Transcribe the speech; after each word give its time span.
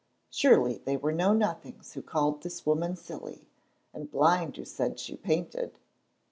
Surely 0.31 0.79
they 0.79 0.97
were 0.97 1.11
know 1.11 1.31
nothings 1.31 1.93
who 1.93 2.01
called 2.01 2.41
this 2.41 2.65
woman 2.65 2.95
silly, 2.95 3.45
and 3.93 4.09
blind 4.09 4.57
who 4.57 4.65
said 4.65 4.99
she 4.99 5.15
painted. 5.15 5.77